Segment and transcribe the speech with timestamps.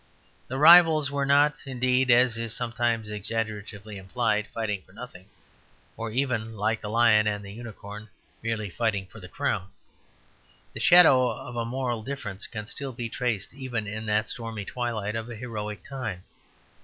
[0.47, 5.27] The rivals were not, indeed, as is sometimes exaggeratively implied, fighting for nothing,
[5.95, 8.09] or even (like the lion and the unicorn)
[8.41, 9.69] merely fighting for the crown.
[10.73, 15.15] The shadow of a moral difference can still be traced even in that stormy twilight
[15.15, 16.23] of a heroic time.